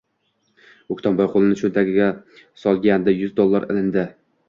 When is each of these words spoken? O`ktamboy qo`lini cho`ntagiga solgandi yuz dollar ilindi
O`ktamboy 0.95 1.29
qo`lini 1.35 1.59
cho`ntagiga 1.61 2.09
solgandi 2.65 3.19
yuz 3.23 3.41
dollar 3.43 3.73
ilindi 3.73 4.13